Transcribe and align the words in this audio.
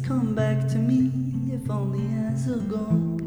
come 0.00 0.34
back 0.34 0.66
to 0.66 0.78
me 0.78 1.12
if 1.54 1.70
only 1.70 2.04
as 2.26 2.48
a 2.48 2.56
ghost. 2.56 3.22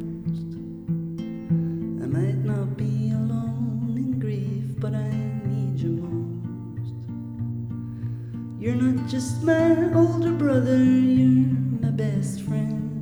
I 2.04 2.08
might 2.08 2.44
not 2.44 2.76
be 2.76 3.12
alone 3.12 3.94
in 3.96 4.20
grief, 4.20 4.78
but 4.78 4.94
I 4.94 5.10
need 5.46 5.80
you 5.80 5.92
most. 5.92 6.94
You're 8.60 8.76
not 8.76 9.08
just 9.08 9.42
my 9.44 9.94
older 9.94 10.34
brother, 10.34 10.84
you're 10.84 11.56
my 11.80 11.92
best 11.92 12.42
friend. 12.42 12.95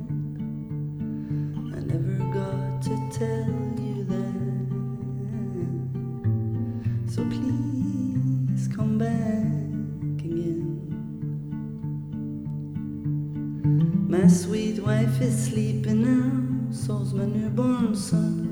My 14.16 14.28
sweet 14.28 14.78
wife 14.78 15.20
is 15.20 15.46
sleeping 15.46 16.02
now, 16.02 16.30
so's 16.72 17.12
my 17.12 17.24
newborn 17.24 17.96
son. 17.96 18.46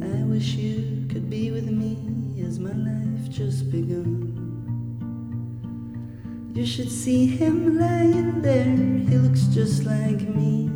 I 0.00 0.22
wish 0.22 0.54
you 0.54 1.04
could 1.08 1.28
be 1.28 1.50
with 1.50 1.68
me 1.68 2.44
as 2.46 2.60
my 2.60 2.70
life 2.70 3.28
just 3.28 3.68
begun. 3.72 4.12
You 6.54 6.64
should 6.64 6.92
see 6.92 7.26
him 7.26 7.76
lying 7.76 8.40
there, 8.40 8.76
he 9.10 9.18
looks 9.18 9.46
just 9.46 9.82
like 9.84 10.20
me. 10.20 10.70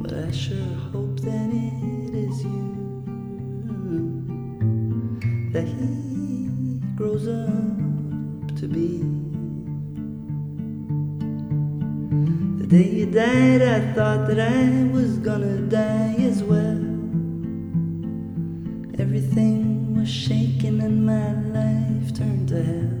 But 0.00 0.14
I 0.14 0.32
sure 0.32 0.74
hope 0.92 1.20
that 1.20 1.48
it 1.52 2.14
is 2.26 2.42
you 2.42 2.72
that 5.52 5.68
he 5.68 6.48
grows 6.96 7.28
up 7.28 8.56
to 8.56 8.66
be. 8.66 9.33
The 12.64 12.78
day 12.82 12.88
you 12.88 13.04
died, 13.04 13.60
I 13.60 13.92
thought 13.92 14.26
that 14.26 14.40
I 14.40 14.88
was 14.90 15.18
gonna 15.18 15.58
die 15.68 16.14
as 16.20 16.42
well. 16.42 16.80
Everything 18.98 19.94
was 19.94 20.08
shaking 20.08 20.80
and 20.80 21.04
my 21.04 21.34
life 21.58 22.14
turned 22.14 22.48
to 22.48 22.62
hell. 22.62 23.00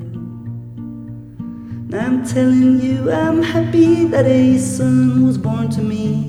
Now 1.88 2.04
I'm 2.08 2.26
telling 2.26 2.78
you, 2.78 3.10
I'm 3.10 3.42
happy 3.42 4.04
that 4.04 4.26
a 4.26 4.58
son 4.58 5.24
was 5.24 5.38
born 5.38 5.70
to 5.70 5.80
me. 5.80 6.28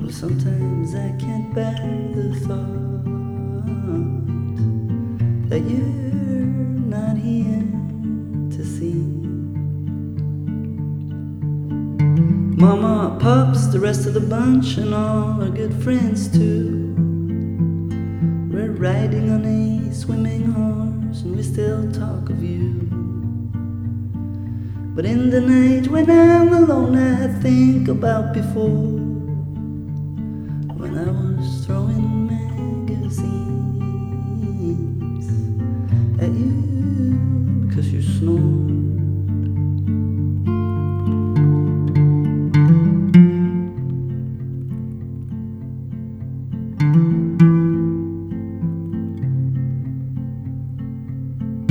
But 0.00 0.14
sometimes 0.14 0.94
I 0.94 1.10
can't 1.18 1.52
bear 1.52 1.74
the 2.14 2.32
thought 2.46 3.04
that 5.50 5.62
you're 5.68 6.46
not 6.94 7.16
here 7.16 7.29
Mama, 12.60 13.16
Pops, 13.18 13.68
the 13.68 13.80
rest 13.80 14.04
of 14.04 14.12
the 14.12 14.20
bunch, 14.20 14.76
and 14.76 14.92
all 14.92 15.40
our 15.42 15.48
good 15.48 15.72
friends 15.82 16.28
too. 16.28 16.94
We're 18.52 18.72
riding 18.72 19.30
on 19.30 19.46
a 19.46 19.94
swimming 19.94 20.44
horse, 20.44 21.22
and 21.22 21.36
we 21.36 21.42
still 21.42 21.90
talk 21.90 22.28
of 22.28 22.44
you. 22.44 22.72
But 24.94 25.06
in 25.06 25.30
the 25.30 25.40
night 25.40 25.88
when 25.88 26.10
I'm 26.10 26.52
alone, 26.52 26.98
I 26.98 27.28
think 27.40 27.88
about 27.88 28.34
before 28.34 28.98
when 30.76 30.98
I 30.98 31.10
was 31.10 31.64
throwing 31.64 32.26
magazines 32.26 33.24
at 36.20 36.28
you 36.28 37.64
because 37.66 37.90
you 37.90 38.02
snored. 38.02 38.79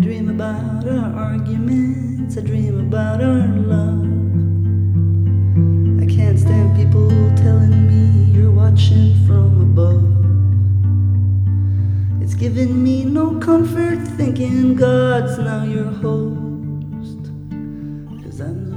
dream 0.00 0.30
about 0.30 0.88
our 0.88 1.12
arguments, 1.14 2.38
I 2.38 2.40
dream 2.40 2.80
about 2.80 3.20
our 3.22 3.48
love. 3.48 3.85
Giving 12.46 12.80
me 12.80 13.04
no 13.04 13.40
comfort 13.40 13.98
thinking 14.16 14.76
God's 14.76 15.36
now 15.36 15.64
your 15.64 15.90
host. 15.90 17.22
Cause 18.22 18.40
I'm 18.40 18.75